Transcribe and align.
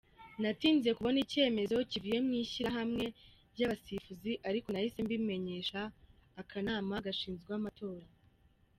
Natinze 0.41 0.89
kubona 0.97 1.17
icyemezo 1.25 1.75
kivuye 1.89 2.19
mu 2.27 2.33
Ishyirahamwe 2.43 3.05
ry’abasifuzi 3.53 4.31
ariko 4.49 4.67
nahise 4.69 4.99
mbimenyesha 5.05 5.79
Akanama 6.41 6.95
gashinzwe 7.05 7.51
amatora. 7.59 8.07